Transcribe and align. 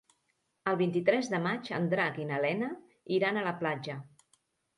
El 0.69 0.77
vint-i-tres 0.77 1.29
de 1.33 1.39
maig 1.43 1.69
en 1.81 1.85
Drac 1.91 2.17
i 2.25 2.25
na 2.31 2.41
Lena 2.47 2.71
iran 3.19 3.39
a 3.39 3.45
la 3.51 3.53
platja. 3.61 4.01